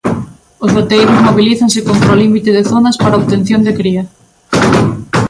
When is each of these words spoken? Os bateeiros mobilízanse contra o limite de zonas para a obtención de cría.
Os 0.65 0.71
bateeiros 0.77 1.23
mobilízanse 1.27 1.79
contra 1.87 2.13
o 2.15 2.19
limite 2.23 2.49
de 2.57 2.65
zonas 2.71 2.95
para 3.01 3.13
a 3.15 3.19
obtención 3.21 3.61
de 3.63 3.75
cría. 3.79 4.03